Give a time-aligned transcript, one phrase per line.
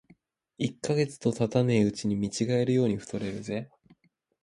[0.57, 3.69] 一と月とたたねえうちに見違えるように太れるぜ